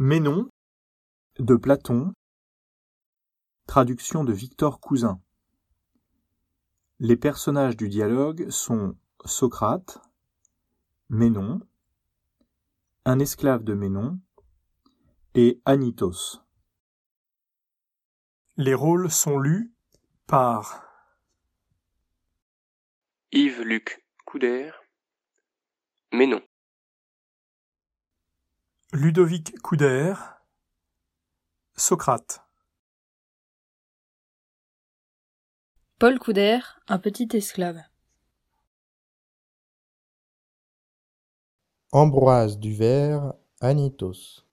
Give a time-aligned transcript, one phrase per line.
[0.00, 0.50] Ménon
[1.38, 2.14] de Platon
[3.68, 5.22] Traduction de Victor Cousin
[6.98, 10.00] Les personnages du dialogue sont Socrate,
[11.10, 11.60] Ménon,
[13.04, 14.18] un esclave de Ménon
[15.36, 16.42] et Anitos.
[18.56, 19.72] Les rôles sont lus
[20.26, 20.82] par
[23.30, 24.72] Yves-Luc Couder,
[26.10, 26.42] Ménon.
[28.96, 30.14] Ludovic Couder,
[31.76, 32.44] Socrate.
[35.98, 37.82] Paul Couder, un petit esclave.
[41.90, 44.46] Ambroise Duvert, Anitos.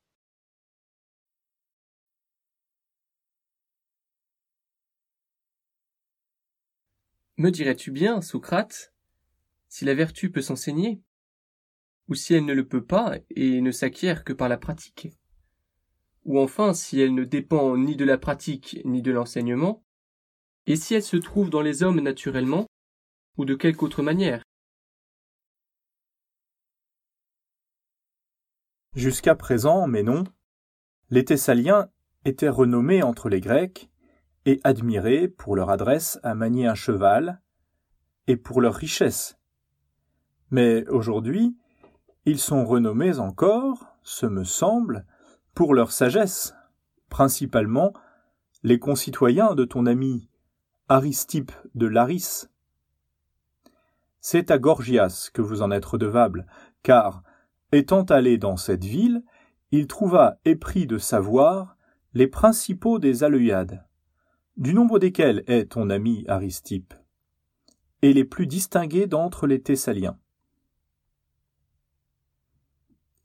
[7.38, 8.92] Me dirais-tu bien, Socrate,
[9.70, 11.00] si la vertu peut s'enseigner?
[12.12, 15.14] Ou si elle ne le peut pas et ne s'acquiert que par la pratique,
[16.26, 19.82] ou enfin si elle ne dépend ni de la pratique ni de l'enseignement,
[20.68, 22.68] et si elle se trouve dans les hommes naturellement,
[23.38, 24.44] ou de quelque autre manière.
[28.94, 30.26] Jusqu'à présent, mais non,
[31.12, 31.90] les Thessaliens
[32.26, 33.90] étaient renommés entre les Grecs
[34.46, 37.42] et admirés pour leur adresse à manier un cheval
[38.28, 39.40] et pour leur richesse.
[40.50, 41.56] Mais aujourd'hui,
[42.26, 45.06] ils sont renommés encore, ce me semble,
[45.54, 46.54] pour leur sagesse,
[47.10, 47.94] principalement
[48.64, 50.30] les concitoyens de ton ami
[50.88, 52.46] Aristippe de Laris.
[54.20, 56.46] C'est à Gorgias que vous en êtes redevable,
[56.84, 57.24] car,
[57.72, 59.24] étant allé dans cette ville,
[59.72, 61.76] il trouva épris de savoir
[62.14, 63.84] les principaux des Aleuades,
[64.58, 66.94] du nombre desquels est ton ami Aristippe,
[68.04, 70.20] et les plus distingués d'entre les Thessaliens.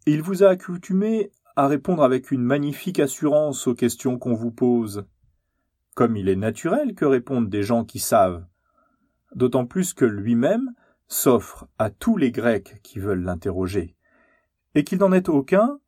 [0.08, 5.04] Il vous a accoutumé à répondre avec une magnifique assurance aux questions qu'on vous pose,
[5.94, 8.46] comme il est naturel que répondent des gens qui savent,
[9.34, 10.70] d'autant plus que lui-même
[11.08, 13.96] s'offre à tous les Grecs qui veulent l'interroger,
[14.76, 15.80] et qu'il n'en est aucun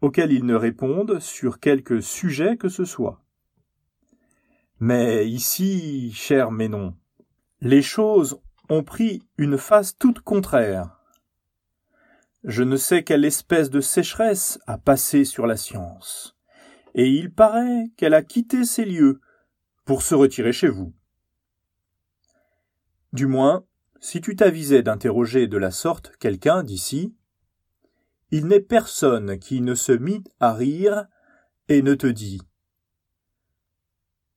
[0.00, 3.24] auquel il ne réponde sur quelque sujet que ce soit.
[4.78, 6.94] Mais ici, cher Ménon,
[7.60, 10.93] les choses ont pris une face toute contraire.
[12.44, 16.36] Je ne sais quelle espèce de sécheresse a passé sur la science,
[16.94, 19.20] et il paraît qu'elle a quitté ces lieux
[19.86, 20.92] pour se retirer chez vous.
[23.14, 23.64] Du moins,
[23.98, 27.14] si tu t'avisais d'interroger de la sorte quelqu'un d'ici,
[28.30, 31.06] il n'est personne qui ne se mit à rire
[31.68, 32.42] et ne te dit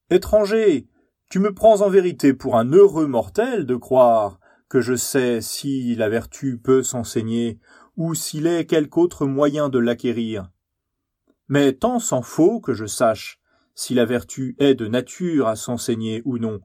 [0.10, 0.88] Étranger,
[1.30, 4.40] tu me prends en vérité pour un heureux mortel de croire
[4.70, 7.60] que je sais si la vertu peut s'enseigner
[7.98, 10.50] ou s'il est quelque autre moyen de l'acquérir.
[11.50, 13.40] Mais tant s'en faut que je sache
[13.76, 16.62] si la vertu est de nature à s'enseigner ou non,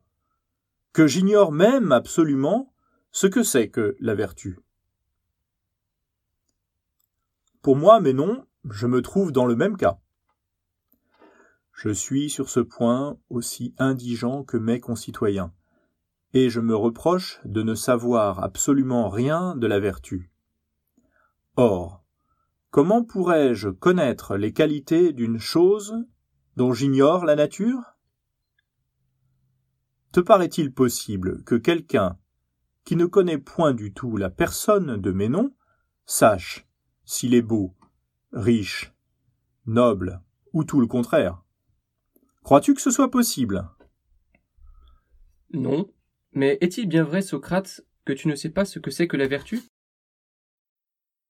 [0.93, 2.73] que j'ignore même absolument
[3.11, 4.59] ce que c'est que la vertu.
[7.61, 9.99] Pour moi, mais non, je me trouve dans le même cas.
[11.73, 15.53] Je suis sur ce point aussi indigent que mes concitoyens,
[16.35, 20.32] et je me reproche de ne savoir absolument rien de la vertu.
[21.57, 22.03] Or,
[22.71, 25.95] comment pourrais-je connaître les qualités d'une chose
[26.57, 27.97] dont j'ignore la nature?
[30.13, 32.19] Te paraît-il possible que quelqu'un
[32.85, 35.55] qui ne connaît point du tout la personne de Ménon
[36.05, 36.67] sache
[37.05, 37.75] s'il est beau,
[38.33, 38.93] riche,
[39.67, 41.43] noble ou tout le contraire?
[42.43, 43.69] Crois-tu que ce soit possible?
[45.53, 45.91] Non,
[46.33, 49.29] mais est-il bien vrai, Socrate, que tu ne sais pas ce que c'est que la
[49.29, 49.61] vertu?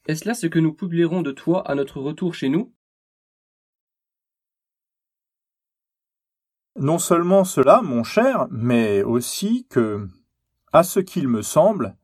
[0.06, 2.72] Est-ce là ce que nous publierons de toi à notre retour chez nous?
[6.76, 10.08] Non seulement cela, mon cher, mais aussi que,
[10.72, 11.96] à ce qu'il me semble,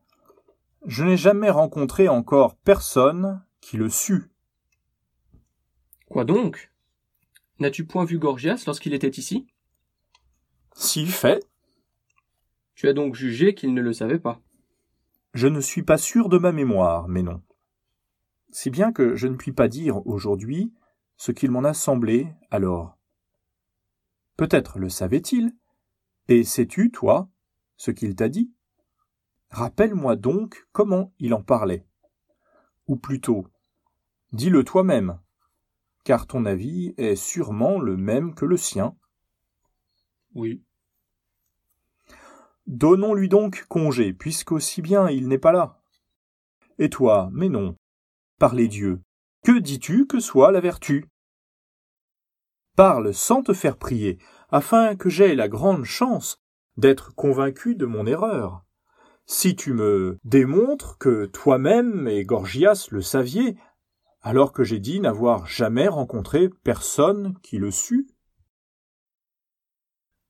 [0.85, 4.31] je n'ai jamais rencontré encore personne qui le sût.
[6.07, 6.71] Quoi donc?
[7.59, 9.47] N'as-tu point vu Gorgias lorsqu'il était ici?
[10.73, 11.45] Si fait.
[12.75, 14.39] Tu as donc jugé qu'il ne le savait pas.
[15.33, 17.41] Je ne suis pas sûr de ma mémoire, mais non
[18.51, 20.73] si bien que je ne puis pas dire aujourd'hui
[21.17, 22.97] ce qu'il m'en a semblé alors.
[24.37, 25.55] Peut-être le savait-il,
[26.27, 27.29] et sais-tu, toi,
[27.75, 28.53] ce qu'il t'a dit?
[29.49, 31.85] Rappelle-moi donc comment il en parlait.
[32.87, 33.47] Ou plutôt,
[34.31, 35.19] dis-le toi-même,
[36.03, 38.95] car ton avis est sûrement le même que le sien.
[40.35, 40.63] Oui.
[42.67, 45.81] Donnons-lui donc congé, puisqu'aussi bien il n'est pas là.
[46.77, 47.75] Et toi, mais non,
[48.39, 49.01] par les dieux.
[49.43, 51.05] Que dis-tu que soit la vertu?
[52.75, 54.17] Parle sans te faire prier,
[54.49, 56.41] afin que j'aie la grande chance
[56.77, 58.63] d'être convaincu de mon erreur.
[59.25, 63.57] Si tu me démontres que toi-même et Gorgias le saviez,
[64.21, 68.07] alors que j'ai dit n'avoir jamais rencontré personne qui le sût.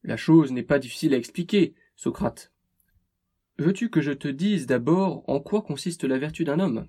[0.04, 2.52] La chose n'est pas difficile à expliquer, Socrate.
[3.58, 6.88] Veux-tu que je te dise d'abord en quoi consiste la vertu d'un homme?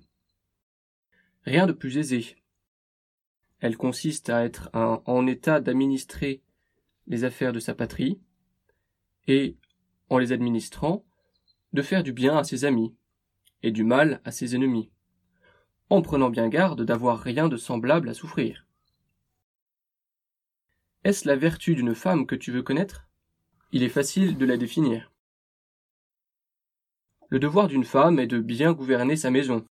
[1.43, 2.35] Rien de plus aisé.
[3.59, 6.41] Elle consiste à être en état d'administrer
[7.07, 8.19] les affaires de sa patrie,
[9.27, 9.57] et,
[10.09, 11.05] en les administrant,
[11.73, 12.95] de faire du bien à ses amis,
[13.63, 14.91] et du mal à ses ennemis,
[15.89, 18.65] en prenant bien garde d'avoir rien de semblable à souffrir.
[21.03, 23.07] Est-ce la vertu d'une femme que tu veux connaître?
[23.71, 25.11] Il est facile de la définir.
[27.29, 29.65] Le devoir d'une femme est de bien gouverner sa maison,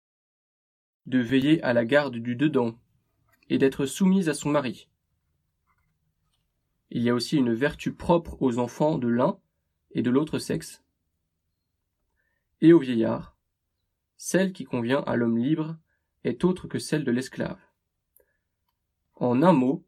[1.07, 2.77] de veiller à la garde du dedans,
[3.49, 4.89] et d'être soumise à son mari.
[6.89, 9.39] Il y a aussi une vertu propre aux enfants de l'un
[9.91, 10.83] et de l'autre sexe,
[12.61, 13.35] et aux vieillards,
[14.17, 15.77] celle qui convient à l'homme libre
[16.23, 17.59] est autre que celle de l'esclave.
[19.15, 19.85] En un mot,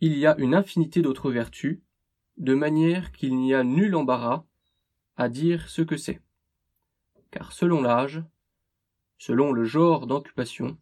[0.00, 1.80] il y a une infinité d'autres vertus,
[2.36, 4.44] de manière qu'il n'y a nul embarras
[5.16, 6.22] à dire ce que c'est.
[7.30, 8.22] Car selon l'âge,
[9.20, 10.78] selon le genre d'occupation,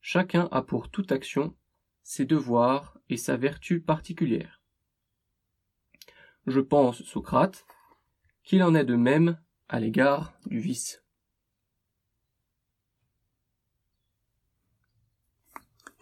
[0.00, 1.54] chacun a pour toute action
[2.02, 4.60] ses devoirs et sa vertu particulière.
[6.48, 7.64] Je pense, Socrate,
[8.42, 11.04] qu'il en est de même à l'égard du vice.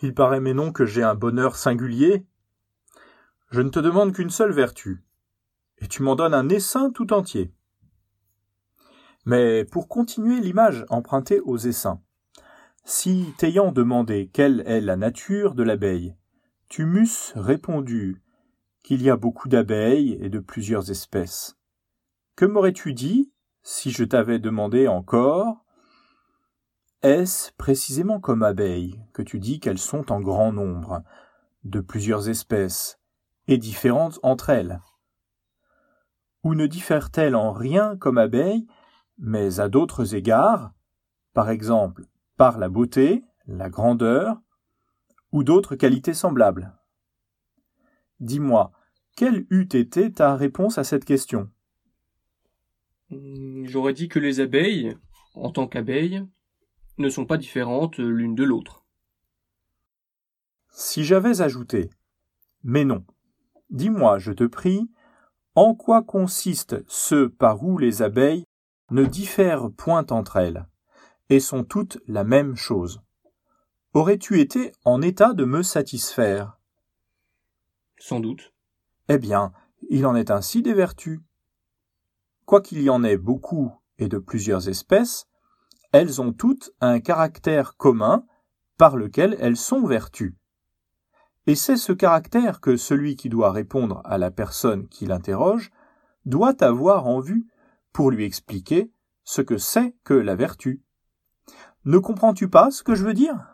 [0.00, 2.25] Il paraît mais non que j'ai un bonheur singulier.
[3.50, 5.05] Je ne te demande qu'une seule vertu,
[5.79, 7.53] et tu m'en donnes un essaim tout entier.
[9.26, 12.00] Mais pour continuer l'image empruntée aux essaims,
[12.84, 16.14] si, t'ayant demandé quelle est la nature de l'abeille,
[16.69, 18.23] tu m'eusses répondu
[18.84, 21.56] qu'il y a beaucoup d'abeilles et de plusieurs espèces,
[22.37, 23.32] que m'aurais-tu dit
[23.64, 25.64] si je t'avais demandé encore
[27.02, 31.02] Est-ce précisément comme abeilles que tu dis qu'elles sont en grand nombre,
[31.64, 33.00] de plusieurs espèces,
[33.49, 34.81] et différentes entre elles?
[36.44, 38.69] Ou ne diffèrent-elles en rien comme abeilles,
[39.18, 40.72] mais à d'autres égards,
[41.32, 42.04] par exemple
[42.36, 44.40] par la beauté, la grandeur,
[45.32, 46.74] ou d'autres qualités semblables
[48.20, 48.72] Dis-moi,
[49.16, 51.50] quelle eût été ta réponse à cette question?
[53.10, 54.96] Hmm, j'aurais dit que les abeilles,
[55.34, 56.26] en tant qu'abeilles,
[56.98, 58.84] ne sont pas différentes l'une de l'autre.
[60.70, 61.90] Si j'avais ajouté
[62.62, 63.04] Mais non.
[63.70, 64.90] Dis-moi, je te prie,
[65.54, 68.44] en quoi consiste ce par où les abeilles
[68.91, 70.67] ne diffèrent point entre elles,
[71.29, 73.00] et sont toutes la même chose
[73.97, 76.59] Aurais-tu été en état de me satisfaire?
[77.99, 78.53] Sans doute.
[79.09, 79.55] Eh bien,
[79.88, 81.21] il en est ainsi des vertus.
[82.44, 85.27] Quoiqu'il y en ait beaucoup et de plusieurs espèces,
[85.93, 88.27] elles ont toutes un caractère commun
[88.77, 90.35] par lequel elles sont vertus.
[91.47, 95.71] Et c'est ce caractère que celui qui doit répondre à la personne qui l'interroge
[96.27, 97.47] doit avoir en vue
[97.96, 98.93] pour lui expliquer
[99.25, 100.82] ce que c'est que la vertu.
[101.87, 103.49] Ne comprends-tu pas ce que je veux dire?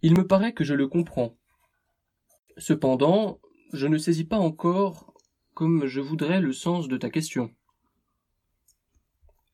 [0.00, 1.36] Il me paraît que je le comprends.
[2.56, 3.40] Cependant,
[3.72, 5.12] je ne saisis pas encore
[5.54, 7.50] comme je voudrais le sens de ta question.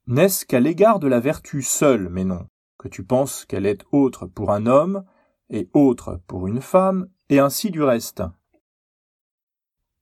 [0.07, 2.47] N'est-ce qu'à l'égard de la vertu seule, mais non,
[2.77, 5.07] que tu penses qu'elle est autre pour un homme,
[5.49, 8.23] et autre pour une femme, et ainsi du reste?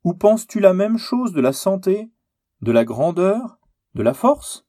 [0.02, 2.11] Ou penses-tu la même chose de la santé,
[2.62, 3.61] de la grandeur,
[3.96, 4.66] de la force?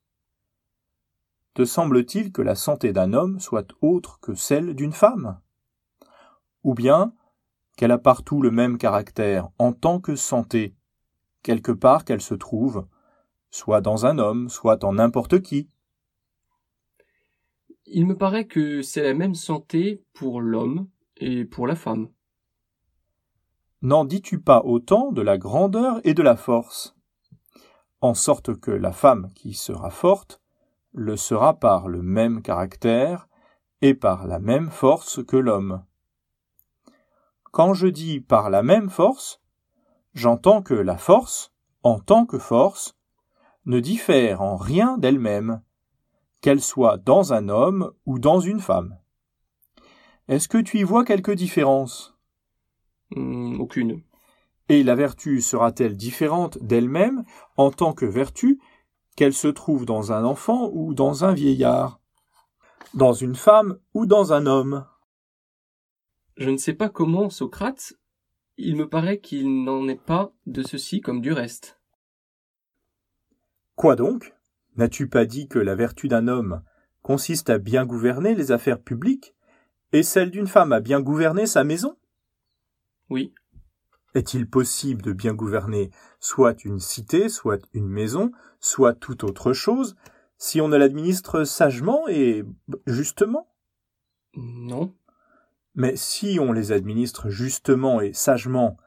[1.53, 5.41] Te semble-t-il que la santé d'un homme soit autre que celle d'une femme?
[6.63, 7.13] Ou bien
[7.75, 10.75] qu'elle a partout le même caractère en tant que santé,
[11.43, 12.87] quelque part qu'elle se trouve,
[13.51, 15.69] soit dans un homme, soit en n'importe qui?
[17.85, 22.07] Il me paraît que c'est la même santé pour l'homme et pour la femme.
[23.81, 26.96] N'en dis-tu pas autant de la grandeur et de la force?
[28.01, 30.41] En sorte que la femme qui sera forte
[30.93, 33.27] le sera par le même caractère
[33.81, 35.83] et par la même force que l'homme.
[37.51, 39.41] Quand je dis par la même force,
[40.13, 41.51] j'entends que la force,
[41.83, 42.95] en tant que force,
[43.65, 45.61] ne diffère en rien d'elle-même,
[46.41, 48.97] qu'elle soit dans un homme ou dans une femme.
[50.27, 52.15] Est-ce que tu y vois quelque différence?
[53.11, 54.03] Hmm, Aucune.
[54.69, 57.23] Et la vertu sera-t-elle différente d'elle-même
[57.55, 58.59] en tant que vertu
[59.15, 61.99] qu'elle se trouve dans un enfant ou dans un vieillard?
[62.93, 64.85] Dans une femme ou dans un homme?
[66.35, 67.93] Je ne sais pas comment, Socrate,
[68.57, 71.79] il me paraît qu'il n'en est pas de ceci comme du reste.
[73.75, 74.33] Quoi donc?
[74.75, 76.61] N'as-tu pas dit que la vertu d'un homme
[77.01, 79.33] consiste à bien gouverner les affaires publiques
[79.93, 81.97] et celle d'une femme à bien gouverner sa maison?
[83.09, 83.33] Oui,
[84.17, 89.95] Est-il possible de bien gouverner soit une cité, soit une maison, soit toute autre chose,
[90.39, 92.43] si on ne l'administre sagement et
[92.87, 93.53] justement?
[94.33, 94.95] Non,
[95.75, 98.77] Mais si on les administre justement et sagement,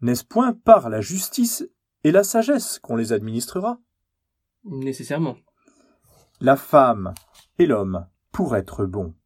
[0.00, 1.68] n'est-ce point par la justice
[2.04, 3.80] et la sagesse qu'on les administrera?
[4.62, 5.38] Nécessairement.
[6.40, 7.14] La femme
[7.58, 9.16] et l'homme, pour être bons,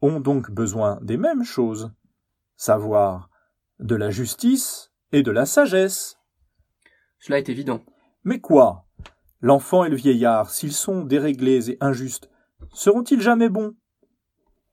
[0.00, 1.92] ont donc besoin des mêmes choses,
[2.56, 3.28] savoir
[3.80, 6.18] de la justice et de la sagesse.
[7.20, 7.80] Cela est évident.
[8.24, 8.84] Mais quoi?
[9.40, 12.28] L'enfant et le vieillard, s'ils sont déréglés et injustes,
[12.72, 13.76] seront-ils jamais bons?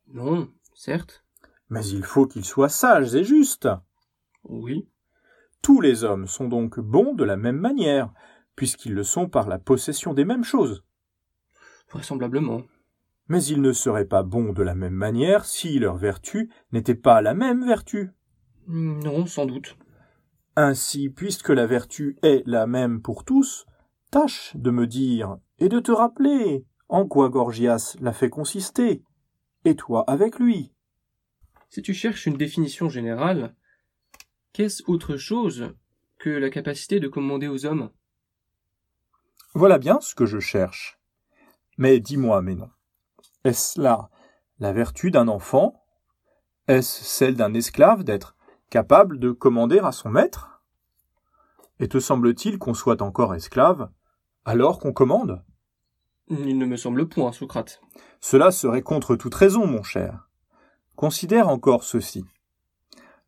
[0.08, 1.24] Non, certes.
[1.70, 3.70] Mais il faut qu'ils soient sages et justes.
[4.44, 4.90] Oui,
[5.62, 8.12] Tous les hommes sont donc bons de la même manière,
[8.56, 10.84] puisqu'ils le sont par la possession des mêmes choses.
[11.92, 12.64] vraisemblablement.
[13.28, 17.22] Mais ils ne seraient pas bons de la même manière si leur vertu n'était pas
[17.22, 18.10] la même vertu.
[18.68, 19.78] Non, sans doute.
[20.56, 23.66] Ainsi, puisque la vertu est la même pour tous,
[24.12, 29.02] tâche de me dire et de te rappeler en quoi Gorgias l'a fait consister,
[29.64, 30.74] et toi avec lui.
[31.70, 33.56] Si tu cherches une définition générale,
[34.52, 35.74] qu'est-ce autre chose
[36.20, 37.92] que la capacité de commander aux hommes?
[39.54, 41.00] Voilà bien ce que je cherche.
[41.78, 42.70] Mais dis-moi, mais non.
[43.46, 44.10] Est-ce là
[44.60, 45.82] la vertu d'un enfant?
[46.68, 48.36] Est-ce celle d'un esclave d'être
[48.72, 50.64] capable de commander à son maître?
[51.80, 53.92] Et te semble-t-il qu'on soit encore esclave
[54.46, 55.44] alors qu'on commande?
[56.30, 57.82] Il ne me semble point, Socrate.
[58.22, 60.30] Cela serait contre toute raison, mon cher.
[60.96, 62.24] Considère encore ceci.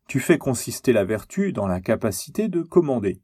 [0.08, 3.20] Tu fais consister la vertu dans la capacité de commander.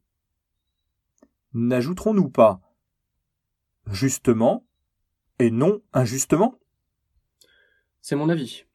[1.54, 2.60] N'ajouterons-nous pas
[3.86, 4.66] justement
[5.38, 6.58] et non injustement?
[8.02, 8.66] C'est mon avis.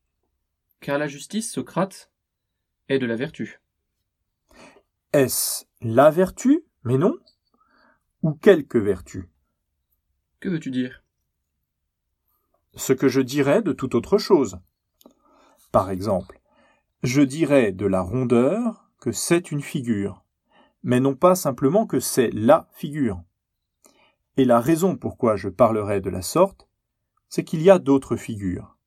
[0.79, 2.11] Car la justice, Socrate,
[2.89, 3.59] est de la vertu.
[5.13, 7.15] Est-ce la vertu, mais non?
[8.21, 9.29] Ou quelque vertu?
[10.39, 11.03] Que veux-tu dire?
[12.75, 14.59] Ce que je dirais de toute autre chose.
[15.71, 16.41] Par exemple,
[17.03, 20.23] je dirais de la rondeur que c'est une figure,
[20.83, 23.21] mais non pas simplement que c'est la figure.
[24.37, 26.67] Et la raison pourquoi je parlerai de la sorte,
[27.29, 28.77] c'est qu'il y a d'autres figures.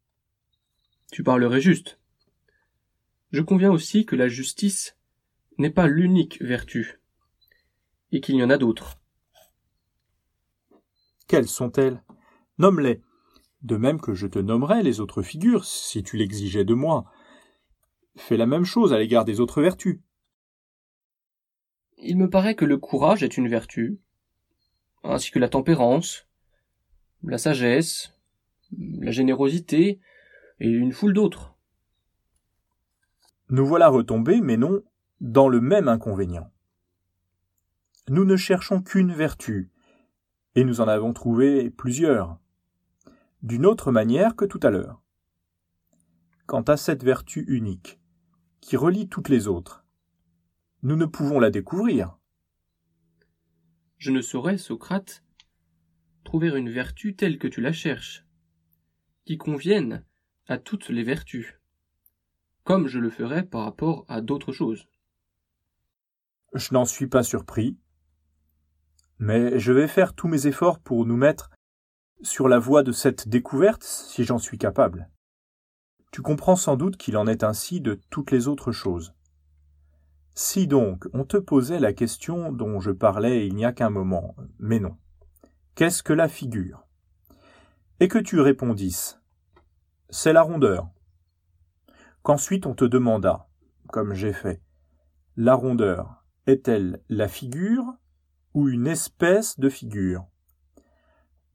[1.10, 1.97] Tu parlerais juste.
[3.30, 4.96] Je conviens aussi que la justice
[5.58, 7.00] n'est pas l'unique vertu,
[8.12, 8.98] et qu'il y en a d'autres.
[11.26, 12.02] Quelles sont-elles?
[12.58, 13.02] Nomme-les.
[13.62, 17.10] De même que je te nommerai les autres figures, si tu l'exigeais de moi.
[18.16, 20.00] Fais la même chose à l'égard des autres vertus.
[21.98, 24.00] Il me paraît que le courage est une vertu,
[25.02, 26.26] ainsi que la tempérance,
[27.24, 28.14] la sagesse,
[28.72, 30.00] la générosité,
[30.60, 31.57] et une foule d'autres.
[33.50, 34.82] Nous voilà retombés, mais non
[35.20, 36.50] dans le même inconvénient.
[38.08, 39.70] Nous ne cherchons qu'une vertu,
[40.54, 42.38] et nous en avons trouvé plusieurs,
[43.42, 45.00] d'une autre manière que tout à l'heure.
[46.46, 48.00] Quant à cette vertu unique,
[48.60, 49.84] qui relie toutes les autres,
[50.82, 52.16] nous ne pouvons la découvrir.
[53.98, 55.24] Je ne saurais, Socrate,
[56.24, 58.26] trouver une vertu telle que tu la cherches,
[59.24, 60.04] qui convienne
[60.46, 61.57] à toutes les vertus,
[62.68, 64.86] comme je le ferais par rapport à d'autres choses.
[66.52, 67.78] Je n'en suis pas surpris,
[69.18, 71.48] mais je vais faire tous mes efforts pour nous mettre
[72.20, 75.08] sur la voie de cette découverte si j'en suis capable.
[76.12, 79.14] Tu comprends sans doute qu'il en est ainsi de toutes les autres choses.
[80.34, 84.36] Si donc on te posait la question dont je parlais il n'y a qu'un moment,
[84.58, 84.98] mais non.
[85.74, 86.86] Qu'est-ce que la figure?
[88.00, 89.18] Et que tu répondisses?
[90.10, 90.90] C'est la rondeur.
[92.28, 93.48] Qu'ensuite on te demanda,
[93.90, 94.60] comme j'ai fait,
[95.38, 97.94] la rondeur est-elle la figure
[98.52, 100.26] ou une espèce de figure?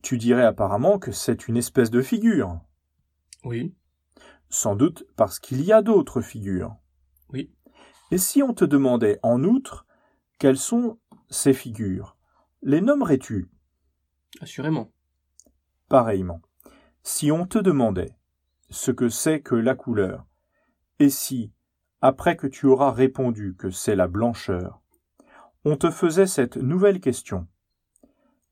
[0.02, 2.60] Tu dirais apparemment que c'est une espèce de figure.
[3.44, 3.76] Oui,
[4.50, 6.76] Sans doute parce qu'il y a d'autres figures.
[7.30, 7.54] Oui.
[8.10, 9.86] Et si on te demandait en outre
[10.40, 10.98] quelles sont
[11.30, 12.18] ces figures,
[12.64, 13.48] les nommerais-tu?
[14.42, 14.92] Assurément.
[15.88, 16.42] pareillement
[17.04, 18.18] Si on te demandait
[18.72, 20.26] ce que c'est que la couleur,
[21.04, 21.52] et si,
[22.00, 24.82] après que tu auras répondu que c'est la blancheur,
[25.66, 27.46] on te faisait cette nouvelle question.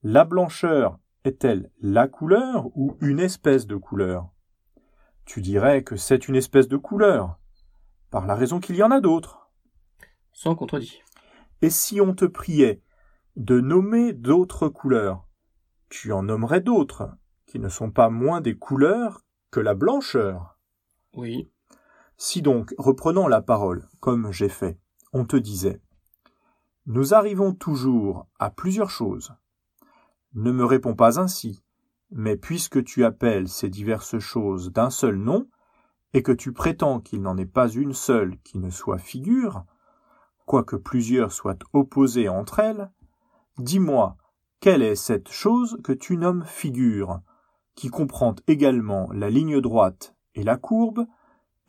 [0.04, 4.32] La blancheur est-elle la couleur ou une espèce de couleur?
[5.24, 7.38] Tu dirais que c'est une espèce de couleur.
[8.10, 9.50] par la raison qu'il y en a d'autres.
[10.34, 11.02] Sans contredit.
[11.62, 12.82] Et si on te priait
[13.38, 15.26] de nommer d'autres couleurs,
[15.88, 17.10] tu en nommerais d'autres,
[17.46, 20.60] qui ne sont pas moins des couleurs que la blancheur?
[21.14, 21.51] Oui.
[22.24, 24.78] Si donc, reprenant la parole, comme j'ai fait,
[25.12, 25.82] on te disait
[26.86, 29.34] Nous arrivons toujours à plusieurs choses.
[30.36, 31.64] Ne me réponds pas ainsi,
[32.12, 35.50] mais puisque tu appelles ces diverses choses d'un seul nom,
[36.14, 39.64] et que tu prétends qu'il n'en est pas une seule qui ne soit figure,
[40.46, 42.92] quoique plusieurs soient opposées entre elles,
[43.58, 44.16] dis-moi,
[44.60, 47.22] quelle est cette chose que tu nommes figure,
[47.74, 51.08] qui comprend également la ligne droite et la courbe,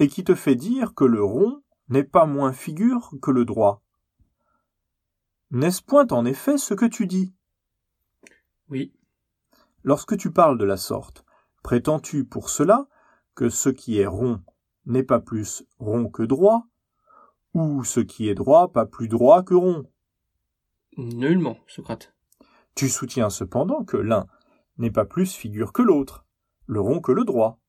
[0.03, 3.85] et qui te fait dire que le rond n'est pas moins figure que le droit.
[5.53, 7.33] N'est-ce point en effet ce que tu dis?
[8.69, 8.93] Oui.
[9.85, 11.25] Lorsque tu parles de la sorte,
[11.63, 12.89] prétends-tu pour cela
[13.37, 14.43] que ce qui est rond
[14.87, 16.67] n'est pas plus rond que droit,
[17.55, 19.89] ou ce qui est droit pas plus droit que rond?
[20.97, 22.13] Nullement, Socrate.
[22.75, 24.27] Tu soutiens cependant que l'un
[24.79, 26.27] n'est pas plus figure que l'autre,
[26.67, 27.61] le rond que le droit.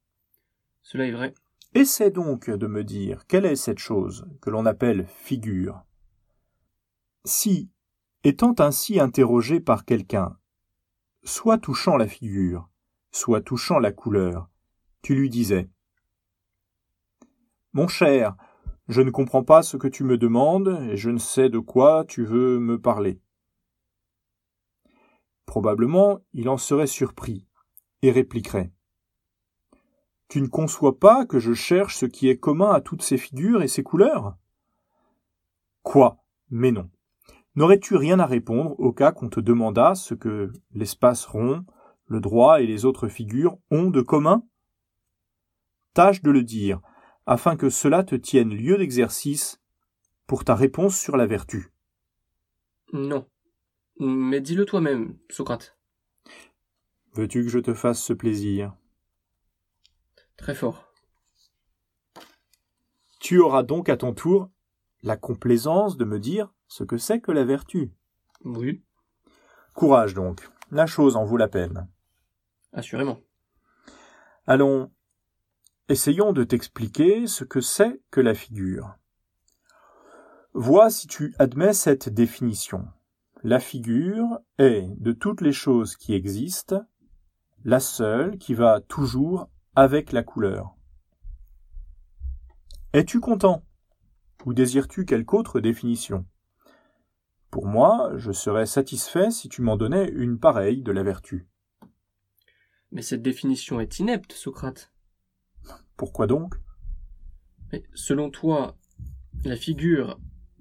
[0.82, 1.36] Cela est vrai.
[1.76, 5.84] Essaie donc de me dire quelle est cette chose que l'on appelle figure.
[7.26, 7.72] Si,
[8.24, 10.38] étant ainsi interrogé par quelqu'un,
[11.24, 12.70] soit touchant la figure,
[13.12, 14.50] soit touchant la couleur,
[15.02, 15.68] tu lui disais
[17.74, 18.36] Mon cher,
[18.88, 22.06] je ne comprends pas ce que tu me demandes et je ne sais de quoi
[22.08, 23.20] tu veux me parler.
[25.48, 27.48] Probablement il en serait surpris
[28.04, 28.72] et répliquerait
[30.34, 33.62] Tu ne conçois pas que je cherche ce qui est commun à toutes ces figures
[33.62, 34.36] et ces couleurs?
[35.84, 36.24] Quoi?
[36.50, 36.90] Mais non.
[37.54, 41.64] N'aurais-tu rien à répondre au cas qu'on te demandât ce que l'espace rond,
[42.08, 44.44] le droit et les autres figures ont de commun?
[45.94, 46.82] Tâche de le dire,
[47.28, 49.62] afin que cela te tienne lieu d'exercice
[50.26, 51.72] pour ta réponse sur la vertu.
[52.92, 53.28] Non.
[54.00, 55.78] Mais dis-le toi-même, Socrate.
[57.14, 58.74] Veux-tu que je te fasse ce plaisir?
[60.44, 60.92] Très fort.
[63.22, 64.50] Tu auras donc à ton tour
[65.02, 67.94] la complaisance de me dire ce que c'est que la vertu.
[68.44, 68.84] Oui,
[69.74, 71.88] Courage donc, la chose en vaut la peine.
[72.74, 73.22] assurément.
[74.46, 74.92] Allons,
[75.88, 78.98] essayons de t'expliquer ce que c'est que la figure.
[80.54, 82.86] Vois si tu admets cette définition.
[83.44, 86.84] La figure est, de toutes les choses qui existent,
[87.64, 90.76] la seule qui va toujours avec la couleur.
[92.94, 93.64] Es-tu content?
[94.46, 96.26] Ou désires-tu quelque autre définition?
[97.50, 101.48] Pour moi, je serais satisfait si tu m'en donnais une pareille de la vertu.
[102.92, 104.92] Mais cette définition est inepte, Socrate.
[105.98, 106.56] Pourquoi donc?
[107.72, 108.78] Mais selon toi,
[109.44, 110.20] la figure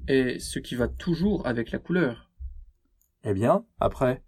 [0.08, 2.30] est ce qui va toujours avec la couleur.
[3.24, 4.24] Eh bien, après,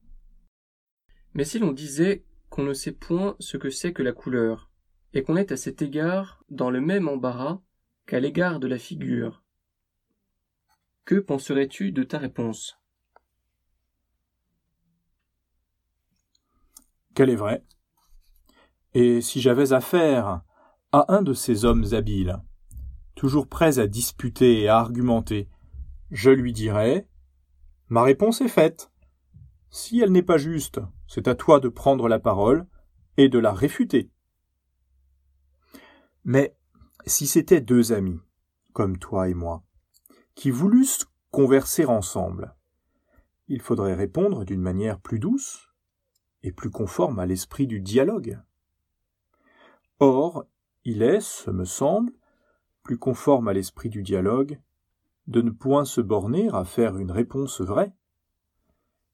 [1.35, 4.70] Mais si l'on disait qu'on ne sait point ce que c'est que la couleur,
[5.14, 7.61] et qu'on est à cet égard dans le même embarras
[8.07, 9.42] qu'à l'égard de la figure,
[11.05, 12.81] que penserais-tu de ta réponse?
[17.14, 17.64] Qu'elle est vraie.
[18.94, 20.42] Et si j'avais affaire
[20.90, 22.40] à un de ces hommes habiles,
[23.14, 25.48] toujours prêts à disputer et à argumenter,
[26.11, 27.09] je lui dirais
[27.88, 28.90] Ma réponse est faite.
[29.70, 32.66] Si elle n'est pas juste, c'est à toi de prendre la parole
[33.16, 34.11] et de la réfuter.
[36.24, 36.56] Mais
[37.06, 38.20] si c'étaient deux amis,
[38.72, 39.62] comme toi et moi,
[40.34, 42.54] qui voulussent converser ensemble,
[43.48, 45.68] il faudrait répondre d'une manière plus douce
[46.42, 48.40] et plus conforme à l'esprit du dialogue.
[50.00, 50.46] Or,
[50.84, 52.12] il est, ce me semble,
[52.82, 54.60] plus conforme à l'esprit du dialogue,
[55.26, 57.94] de ne point se borner à faire une réponse vraie,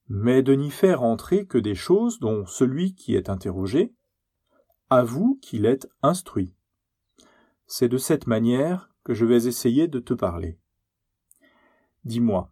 [0.09, 3.93] mais de n'y faire entrer que des choses dont celui qui est interrogé
[4.89, 6.53] avoue qu'il est instruit.
[7.73, 10.59] C'est de cette manière que je vais essayer de te parler.
[12.03, 12.49] Dis-moi,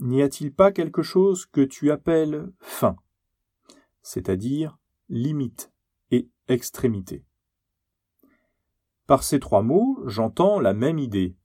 [0.00, 2.96] n'y a-t-il pas quelque chose que tu appelles fin,
[4.00, 4.78] c'est-à-dire
[5.10, 5.70] limite
[6.10, 7.26] et extrémité?
[9.06, 11.36] Par ces trois mots, j'entends la même idée.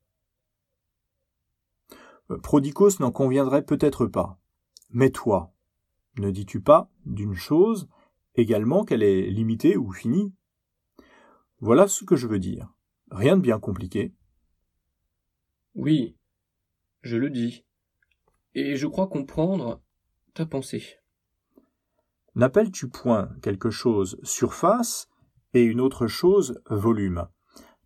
[2.41, 4.39] Prodicos n'en conviendrait peut-être pas.
[4.91, 5.53] Mais toi,
[6.19, 7.89] ne dis-tu pas d'une chose
[8.35, 10.33] également qu'elle est limitée ou finie?
[11.59, 12.73] Voilà ce que je veux dire.
[13.11, 14.13] Rien de bien compliqué.
[15.75, 16.17] Oui,
[17.01, 17.65] je le dis.
[18.53, 19.81] Et je crois comprendre
[20.33, 20.83] ta pensée.
[22.35, 25.07] N'appelles-tu point quelque chose surface
[25.53, 27.27] et une autre chose volume?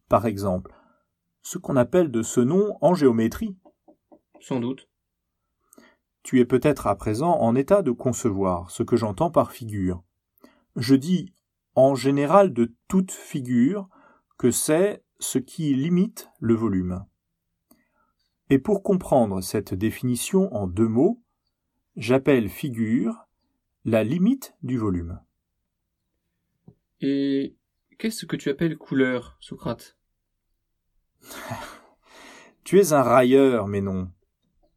[0.10, 0.74] Par exemple,
[1.42, 3.58] ce qu'on appelle de ce nom en géométrie.
[4.40, 4.90] Sans doute.
[6.24, 10.04] Tu es peut-être à présent en état de concevoir ce que j'entends par figure.
[10.76, 11.34] Je dis
[11.76, 13.88] en général de toute figure
[14.38, 17.06] que c'est ce qui limite le volume.
[18.50, 21.24] Et pour comprendre cette définition en deux mots,
[21.96, 23.28] j'appelle figure
[23.86, 25.22] la limite du volume.
[27.00, 27.56] Et
[27.98, 29.98] qu'est-ce que tu appelles couleur, Socrate?
[32.64, 34.12] Tu es un railleur, mais non.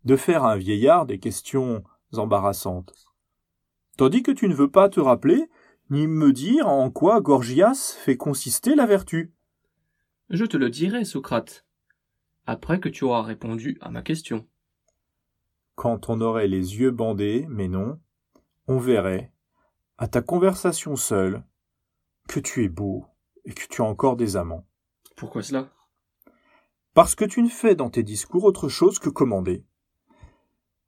[0.04, 2.94] De faire un vieillard des questions embarrassantes.
[3.98, 5.50] Tandis que tu ne veux pas te rappeler,
[5.90, 9.33] ni me dire en quoi Gorgias fait consister la vertu.
[10.30, 11.66] Je te le dirai, Socrate,
[12.46, 14.46] après que tu auras répondu à ma question.
[15.74, 18.00] Quand on aurait les yeux bandés, mais non,
[18.66, 19.32] on verrait,
[19.98, 21.44] à ta conversation seule,
[22.28, 23.06] que tu es beau
[23.44, 24.66] et que tu as encore des amants.
[25.16, 25.68] Pourquoi cela?
[26.94, 29.64] Parce que tu ne fais dans tes discours autre chose que commander.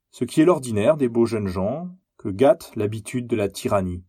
[0.09, 4.03] Ce qui est l'ordinaire des beaux jeunes gens, que gâte l'habitude de la tyrannie,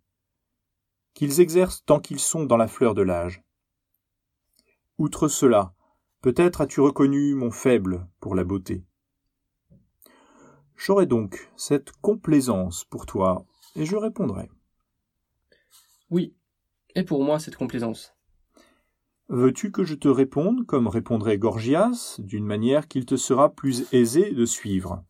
[1.12, 3.42] qu'ils exercent tant qu'ils sont dans la fleur de l'âge.
[4.98, 5.74] Outre cela,
[6.22, 8.84] peut-être as-tu reconnu mon faible pour la beauté.
[10.76, 14.50] J'aurai donc cette complaisance pour toi, et je répondrai.
[16.10, 16.34] Oui,
[16.96, 18.12] et pour moi cette complaisance.
[19.28, 24.32] Veux-tu que je te réponde comme répondrait Gorgias, d'une manière qu'il te sera plus aisé
[24.32, 25.04] de suivre?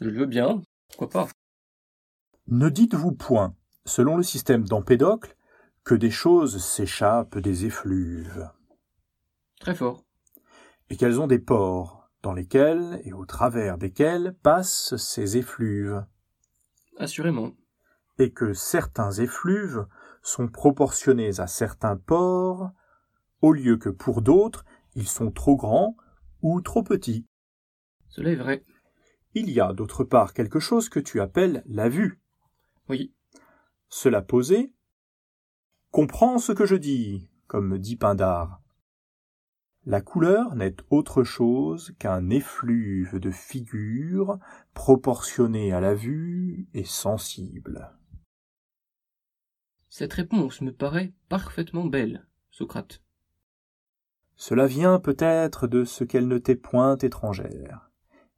[0.00, 1.28] Je le veux bien, pourquoi pas?
[2.48, 5.36] Ne dites-vous point, selon le système d'Empédocle,
[5.84, 8.50] que des choses s'échappent des effluves,
[9.60, 10.04] Très fort.
[10.88, 16.04] et qu'elles ont des pores, dans lesquels et au travers desquels passent ces effluves,
[16.98, 17.52] Assurément.
[18.18, 19.86] et que certains effluves
[20.22, 22.70] sont proportionnés à certains pores,
[23.40, 24.64] au lieu que pour d'autres
[24.94, 25.96] ils sont trop grands
[26.42, 27.26] ou trop petits.
[28.08, 28.64] Cela est vrai.
[29.34, 32.20] Il y a d'autre part quelque chose que tu appelles la vue.
[32.88, 33.14] Oui.
[33.88, 34.74] Cela posé,
[35.90, 38.60] comprends ce que je dis, comme dit Pindare.
[39.86, 44.38] La couleur n'est autre chose qu'un effluve de figures
[44.74, 47.90] proportionné à la vue et sensible.
[49.88, 53.02] Cette réponse me paraît parfaitement belle, Socrate.
[54.36, 57.89] Cela vient peut-être de ce qu'elle ne t'est point étrangère.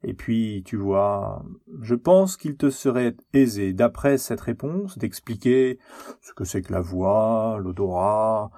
[0.05, 1.45] Et puis, tu vois,
[1.81, 5.79] je pense qu'il te serait aisé, d'après cette réponse, d'expliquer
[6.21, 8.51] ce que c'est que la voix, l'odorat,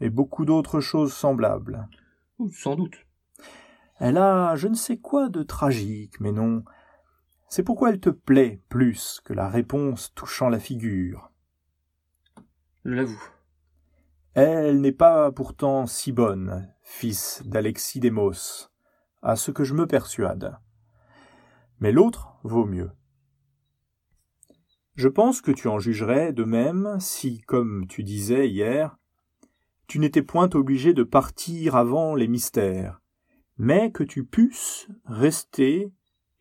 [0.00, 1.88] et beaucoup d'autres choses semblables.
[2.52, 3.06] Sans doute.
[3.98, 6.64] Elle a je ne sais quoi de tragique, mais non.
[7.48, 11.30] C'est pourquoi elle te plaît plus que la réponse touchant la figure.
[12.84, 13.22] Je l'avoue.
[14.34, 18.70] Elle n'est pas pourtant si bonne, fils d'Alexidémos,
[19.22, 20.58] à ce que je me persuade.
[21.80, 22.90] Mais l'autre vaut mieux.
[24.94, 28.98] Je pense que tu en jugerais de même si, comme tu disais hier,
[29.86, 33.00] tu n'étais point obligé de partir avant les mystères,
[33.56, 35.92] mais que tu pusses rester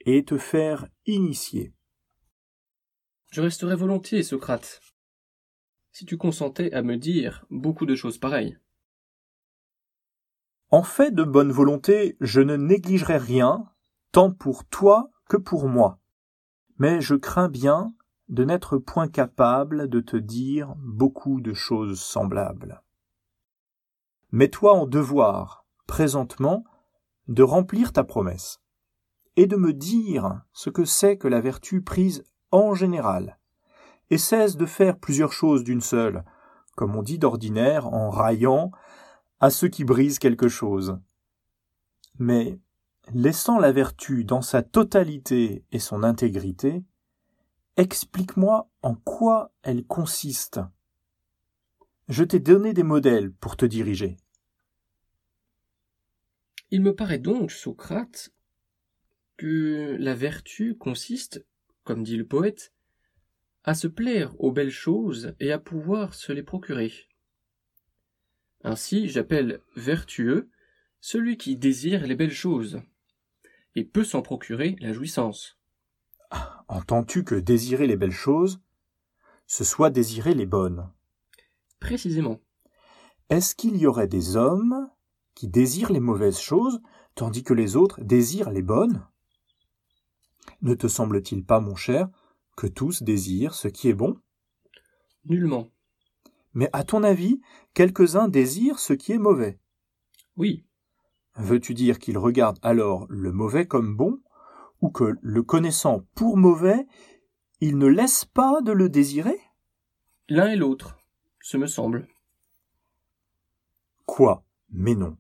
[0.02, 1.73] et te faire initier.
[3.32, 4.82] Je resterais volontiers, Socrate,
[5.91, 8.58] si tu consentais à me dire beaucoup de choses pareilles.
[10.69, 13.71] En fait de bonne volonté, je ne négligerai rien,
[14.12, 16.00] tant pour toi que pour moi.
[16.78, 17.94] Mais je crains bien
[18.30, 22.82] de n'être point capable de te dire beaucoup de choses semblables.
[24.32, 26.66] Mets-toi en devoir, présentement,
[27.28, 28.62] de remplir ta promesse,
[29.38, 33.40] et de me dire ce que c'est que la vertu prise en général,
[34.10, 36.24] et cesse de faire plusieurs choses d'une seule,
[36.76, 38.72] comme on dit d'ordinaire en raillant
[39.40, 41.00] à ceux qui brisent quelque chose.
[42.20, 42.60] Mais,
[43.13, 46.84] laissant la vertu dans sa totalité et son intégrité,
[47.76, 50.60] explique-moi en quoi elle consiste.
[52.10, 54.17] Je t'ai donné des modèles pour te diriger.
[56.72, 58.34] Il me paraît donc, Socrate,
[59.38, 61.46] que la vertu consiste,
[61.84, 62.74] comme dit le poète,
[63.63, 66.91] à se plaire aux belles choses et à pouvoir se les procurer.
[68.63, 70.50] Ainsi j'appelle vertueux
[71.00, 72.82] celui qui désire les belles choses
[73.78, 75.60] et peut s'en procurer la jouissance.
[76.68, 78.60] Entends-tu que désirer les belles choses,
[79.46, 80.92] ce soit désirer les bonnes?
[81.80, 82.42] Précisément.
[83.30, 84.90] Est-ce qu'il y aurait des hommes
[85.36, 86.82] qui désirent les mauvaises choses,
[87.13, 89.06] tandis que les autres désirent les bonnes?
[90.63, 92.10] Ne te semble-t-il pas, mon cher,
[92.56, 94.20] que tous désirent ce qui est bon?
[95.26, 95.70] Nullement.
[96.56, 97.42] Mais à ton avis,
[97.76, 99.60] quelques-uns désirent ce qui est mauvais?
[100.36, 100.66] Oui.
[101.38, 104.19] Veux-tu dire qu'il regarde alors le mauvais comme bon,
[104.82, 106.88] ou que, le connaissant pour mauvais,
[107.62, 109.39] il ne laisse pas de le désirer?
[110.30, 110.97] L'un et l'autre,
[111.39, 112.08] ce me semble.
[114.06, 114.43] Quoi?
[114.69, 115.17] Mais non.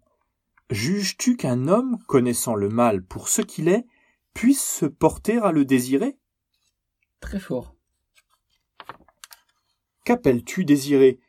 [0.69, 3.85] Juges-tu qu'un homme, connaissant le mal pour ce qu'il est,
[4.33, 6.17] puisse se porter à le désirer?
[7.19, 7.75] Très fort.
[10.03, 11.19] Qu'appelles-tu désirer?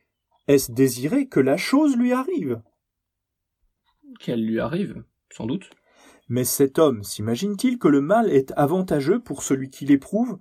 [0.46, 2.62] Est-ce désirer que la chose lui arrive?
[4.20, 5.70] Qu'elle lui arrive, sans doute.
[6.28, 10.38] Mais cet homme s'imagine-t-il que le mal est avantageux pour celui qui l'éprouve?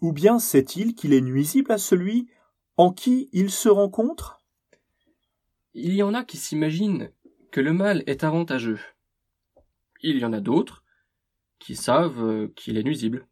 [0.00, 2.28] Ou bien sait-il qu'il est nuisible à celui
[2.76, 4.40] en qui il se rencontre?
[5.72, 7.10] Il y en a qui s'imaginent
[7.50, 8.80] que le mal est avantageux.
[10.02, 10.84] Il y en a d'autres
[11.58, 13.26] qui savent euh, qu'il est nuisible.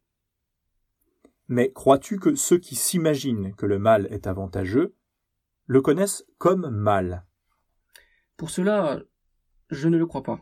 [1.47, 4.95] Mais crois-tu que ceux qui s'imaginent que le mal est avantageux
[5.65, 7.25] le connaissent comme mal?
[8.37, 9.01] Pour cela,
[9.73, 10.39] je ne le crois pas.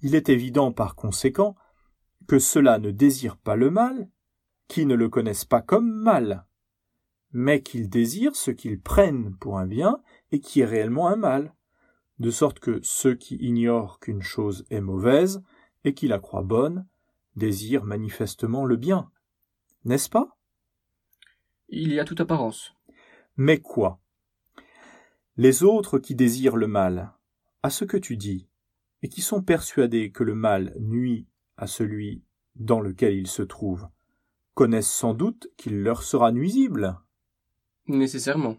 [0.00, 1.56] Il est évident par conséquent
[2.26, 4.08] que ceux-là ne désirent pas le mal,
[4.68, 6.46] qui ne le connaissent pas comme mal,
[7.32, 10.00] mais qu'ils désirent ce qu'ils prennent pour un bien
[10.32, 11.54] et qui est réellement un mal,
[12.18, 15.42] de sorte que ceux qui ignorent qu'une chose est mauvaise
[15.84, 16.86] et qui la croient bonne
[17.36, 19.10] désirent manifestement le bien.
[19.84, 20.36] N'est-ce pas?
[21.68, 22.74] Il y a toute apparence.
[23.36, 24.00] Mais quoi?
[25.36, 27.12] Les autres qui désirent le mal,
[27.66, 28.46] à ce que tu dis,
[29.02, 31.26] et qui sont persuadés que le mal nuit
[31.56, 32.22] à celui
[32.54, 33.88] dans lequel ils se trouvent,
[34.54, 36.96] connaissent sans doute qu'il leur sera nuisible.
[37.88, 38.56] Nécessairement.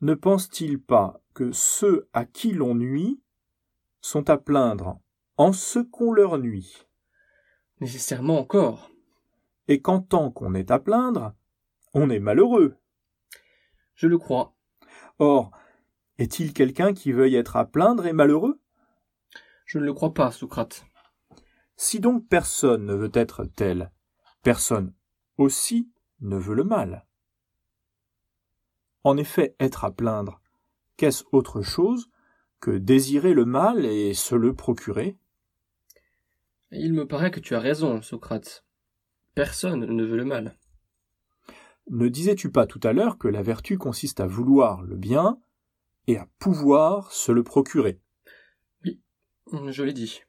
[0.00, 3.20] Ne pensent-ils pas que ceux à qui l'on nuit
[4.00, 4.98] sont à plaindre
[5.36, 6.86] en ce qu'on leur nuit,
[7.82, 8.90] Nécessairement encore.
[9.68, 11.34] et qu'en tant qu'on est à plaindre,
[11.92, 12.74] on est malheureux
[13.96, 14.54] Je le crois.
[15.18, 15.50] Or,
[16.20, 18.60] est-il quelqu'un qui veuille être à plaindre et malheureux?
[19.64, 20.84] Je ne le crois pas, Socrate.
[21.76, 23.90] Si donc personne ne veut être tel,
[24.42, 24.92] personne
[25.38, 27.06] aussi ne veut le mal.
[29.02, 30.42] En effet, être à plaindre,
[30.98, 32.10] qu'est-ce autre chose
[32.60, 35.16] que désirer le mal et se le procurer?
[36.70, 38.66] Il me paraît que tu as raison, Socrate.
[39.34, 40.58] Personne ne veut le mal.
[41.88, 45.40] Ne disais-tu pas tout à l'heure que la vertu consiste à vouloir le bien
[46.06, 48.00] et à pouvoir se le procurer
[49.52, 50.22] Je l'ai dit.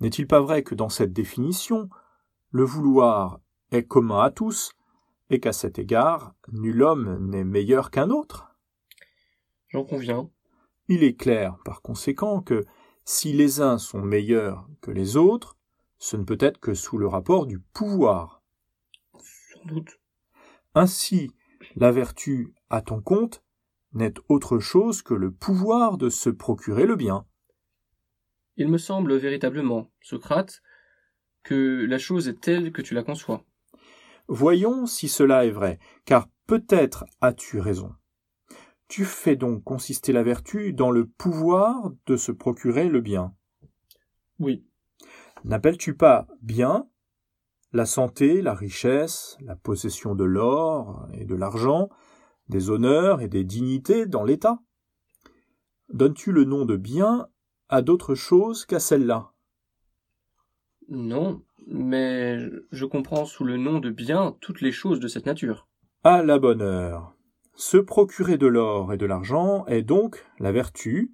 [0.00, 1.90] N'est-il pas vrai que dans cette définition,
[2.50, 3.40] le vouloir
[3.70, 4.72] est commun à tous,
[5.28, 8.56] et qu'à cet égard, nul homme n'est meilleur qu'un autre?
[9.68, 10.30] J'en conviens.
[10.88, 12.64] Il est clair, par conséquent, que
[13.04, 15.56] si les uns sont meilleurs que les autres,
[15.98, 18.42] ce ne peut être que sous le rapport du pouvoir.
[19.52, 20.00] Sans doute.
[20.74, 21.30] Ainsi,
[21.76, 23.44] la vertu, à ton compte,
[23.92, 27.26] n'est autre chose que le pouvoir de se procurer le bien.
[28.56, 30.62] Il me semble véritablement, Socrate,
[31.42, 33.44] que la chose est telle que tu la conçois.
[34.28, 37.94] Voyons si cela est vrai, car peut-être as-tu raison.
[38.86, 43.34] Tu fais donc consister la vertu dans le pouvoir de se procurer le bien.
[44.38, 44.64] Oui.
[45.44, 46.88] N'appelles-tu pas bien
[47.72, 51.88] la santé, la richesse, la possession de l'or et de l'argent,
[52.50, 54.58] des honneurs et des dignités dans l'État
[55.92, 57.28] Donnes-tu le nom de bien
[57.68, 59.32] à d'autres choses qu'à celle-là
[60.88, 62.38] Non, mais
[62.70, 65.66] je comprends sous le nom de bien toutes les choses de cette nature.
[66.04, 67.14] À la bonne heure.
[67.54, 71.12] Se procurer de l'or et de l'argent est donc la vertu,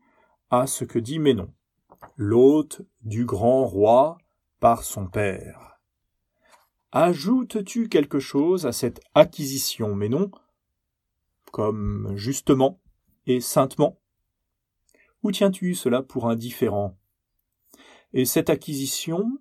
[0.51, 1.53] à ce que dit Ménon,
[2.17, 4.19] l'hôte du grand roi
[4.61, 5.81] par son père.
[6.93, 10.31] Ajoutes-tu quelque chose à cette acquisition, Ménon,
[11.57, 12.83] comme justement
[13.25, 13.99] et saintement?
[15.23, 16.99] Ou tiens-tu cela pour indifférent?
[18.13, 19.39] Et cette acquisition,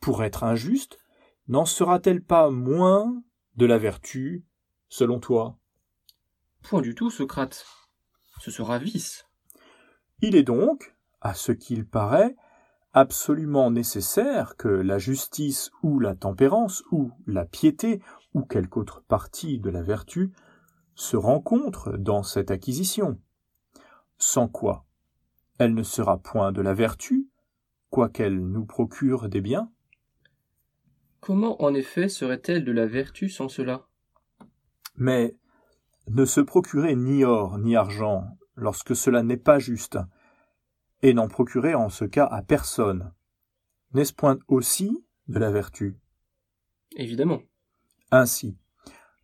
[0.00, 0.98] pour être injuste,
[1.46, 3.22] n'en sera-t-elle pas moins
[3.56, 4.46] de la vertu,
[4.88, 5.58] selon toi?
[6.62, 7.66] Point du tout, Socrate.
[8.40, 9.26] Ce sera vice.
[10.22, 12.34] Il est donc, à ce qu'il paraît,
[12.94, 18.00] absolument nécessaire que la justice ou la tempérance ou la piété
[18.32, 20.32] ou quelque autre partie de la vertu
[20.98, 23.20] se rencontre dans cette acquisition.
[24.18, 24.84] Sans quoi
[25.58, 27.28] elle ne sera point de la vertu,
[27.90, 29.72] quoiqu'elle nous procure des biens.
[31.20, 33.86] Comment en effet serait-elle de la vertu sans cela?
[34.96, 35.36] Mais
[36.08, 39.98] ne se procurer ni or ni argent lorsque cela n'est pas juste,
[41.02, 43.12] et n'en procurer en ce cas à personne,
[43.94, 45.98] n'est-ce point aussi de la vertu?
[46.96, 47.40] Évidemment.
[48.12, 48.56] Ainsi,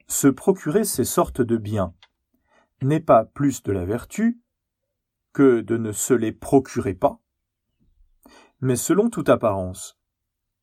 [0.07, 1.95] se procurer ces sortes de biens
[2.83, 4.41] n'est pas plus de la vertu
[5.33, 7.21] que de ne se les procurer pas,
[8.61, 9.99] Mais selon toute apparence,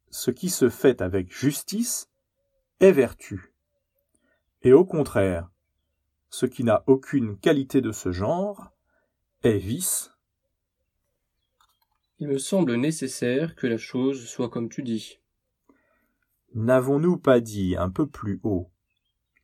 [0.10, 2.10] ce qui se fait avec justice
[2.80, 3.54] est vertu.
[4.64, 5.50] Et au contraire,
[6.30, 8.72] ce qui n'a aucune qualité de ce genre
[9.44, 10.14] est vice.
[12.20, 15.20] Il me semble nécessaire que la chose soit comme tu dis.
[16.54, 18.72] N'avons-nous pas dit un peu plus haut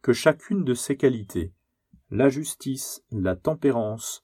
[0.02, 1.54] que chacune de ces qualités,
[2.10, 4.24] la justice, la tempérance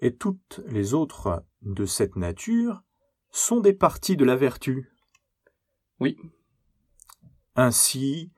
[0.00, 2.82] et toutes les autres de cette nature,
[3.30, 4.90] sont des parties de la vertu
[6.00, 6.16] Oui.
[7.54, 8.32] Ainsi,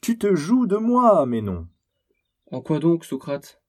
[0.00, 1.68] tu te joues de moi, mais non.
[2.50, 3.62] En quoi donc, Socrate?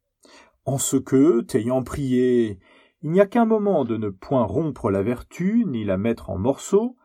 [0.66, 2.60] En ce que, t'ayant prié,
[3.02, 6.38] il n'y a qu'un moment de ne point rompre la vertu, ni la mettre en
[6.38, 6.96] morceaux,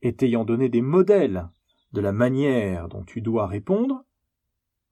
[0.00, 1.48] et t'ayant donné des modèles
[1.92, 4.04] de la manière dont tu dois répondre,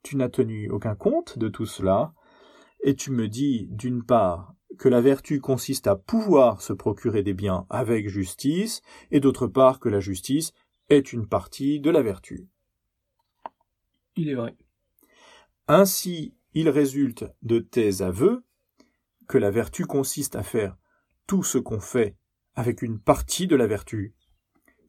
[0.02, 2.14] tu n'as tenu aucun compte de tout cela,
[2.82, 7.34] et tu me dis, d'une part, que la vertu consiste à pouvoir se procurer des
[7.34, 10.52] biens avec justice, et d'autre part que la justice
[10.88, 12.48] est une partie de la vertu.
[14.16, 14.56] Il est vrai.
[15.68, 18.44] Ainsi, il résulte de tes aveux
[19.28, 20.76] que la vertu consiste à faire
[21.26, 22.16] tout ce qu'on fait
[22.54, 24.14] avec une partie de la vertu,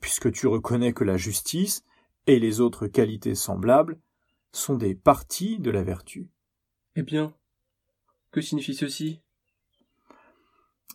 [0.01, 1.85] puisque tu reconnais que la justice
[2.27, 3.99] et les autres qualités semblables
[4.53, 6.29] sont des parties de la vertu.
[6.95, 7.33] Eh bien,
[8.31, 9.21] que signifie ceci?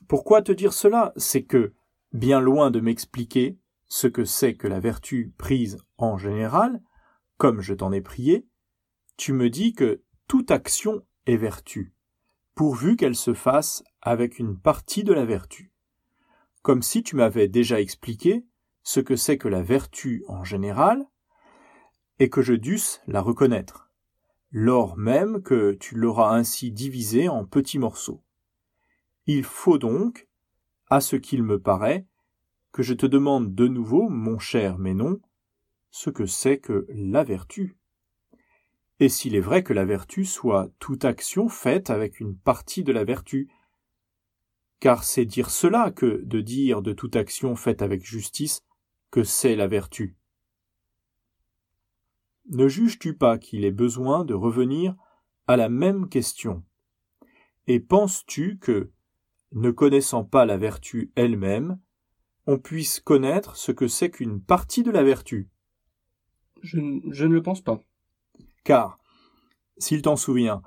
[0.07, 1.13] Pourquoi te dire cela?
[1.17, 1.75] C'est que,
[2.13, 6.81] bien loin de m'expliquer ce que c'est que la vertu prise en général,
[7.37, 8.47] comme je t'en ai prié,
[9.17, 11.93] tu me dis que toute action est vertu,
[12.55, 15.73] pourvu qu'elle se fasse avec une partie de la vertu.
[16.63, 18.47] Comme si tu m'avais déjà expliqué
[18.83, 21.07] ce que c'est que la vertu en général,
[22.19, 23.91] et que je dusse la reconnaître,
[24.51, 28.23] lors même que tu l'auras ainsi divisée en petits morceaux.
[29.27, 30.29] Il faut donc,
[30.89, 32.07] à ce qu'il me paraît,
[32.73, 35.21] que je te demande de nouveau, mon cher Ménon,
[35.91, 37.77] ce que c'est que la vertu.
[39.01, 42.93] Et s'il est vrai que la vertu soit toute action faite avec une partie de
[42.93, 43.49] la vertu,
[44.81, 48.63] car c'est dire cela que de dire de toute action faite avec justice
[49.11, 50.18] que c'est la vertu.
[52.51, 54.97] Ne juges-tu pas qu'il est besoin de revenir
[55.47, 56.65] à la même question?
[57.67, 58.91] Et penses-tu que,
[59.53, 61.79] ne connaissant pas la vertu elle-même,
[62.47, 65.51] on puisse connaître ce que c'est qu'une partie de la vertu?
[66.63, 66.79] Je,
[67.11, 67.83] je ne le pense pas.
[68.65, 68.99] Car,
[69.77, 70.63] s'il t'en souvient,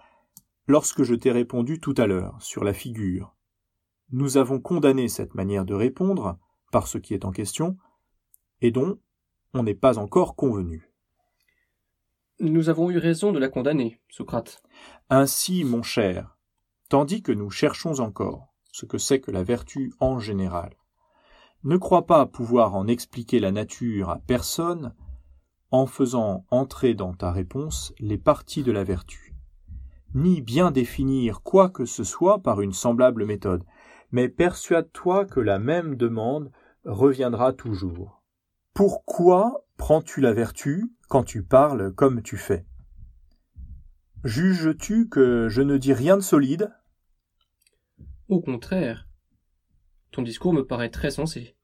[0.68, 3.36] lorsque je t'ai répondu tout à l'heure sur la figure,
[4.12, 6.38] nous avons condamné cette manière de répondre
[6.72, 7.76] par ce qui est en question,
[8.62, 9.00] et dont
[9.56, 10.91] on n'est pas encore convenu.
[12.44, 14.64] Nous avons eu raison de la condamner, Socrate.
[15.12, 16.40] Ainsi, mon cher,
[16.90, 20.74] tandis que nous cherchons encore ce que c'est que la vertu en général,
[21.64, 24.96] ne crois pas pouvoir en expliquer la nature à personne
[25.70, 29.36] en faisant entrer dans ta réponse les parties de la vertu,
[30.16, 33.64] ni bien définir quoi que ce soit par une semblable méthode,
[34.12, 36.52] mais persuade-toi que la même demande
[36.86, 38.21] reviendra toujours.
[38.74, 42.66] Pourquoi prends-tu la vertu quand tu parles comme tu fais?
[44.24, 46.72] Juges-tu que je ne dis rien de solide?
[48.30, 49.08] Au contraire,
[50.12, 51.56] ton discours me paraît très sensé.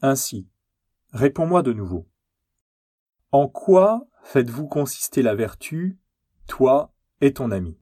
[0.00, 0.48] Ainsi,
[1.10, 2.08] réponds-moi de nouveau.
[3.30, 5.98] En quoi faites-vous consister la vertu,
[6.48, 7.78] toi et ton ami?